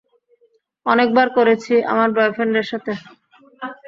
অনেকবার 0.85 1.27
করেছি, 1.29 1.73
আমার 1.91 2.09
বয়ফ্রেন্ডের 2.11 2.67
সাথে। 2.71 2.93